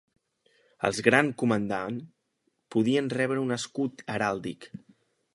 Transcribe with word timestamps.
Els 0.87 1.01
Gran 1.07 1.27
Comandant 1.41 1.99
podien 2.75 3.11
rebre 3.15 3.43
un 3.43 3.57
escut 3.57 4.01
heràldic. 4.15 4.67